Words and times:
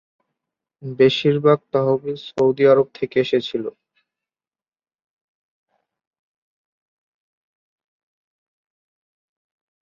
বেশিরভাগ 0.97 1.59
তহবিল 1.73 2.17
সৌদি 2.27 2.63
আরব 2.71 2.87
থেকে 2.97 3.17
এসেছিল। 3.25 3.65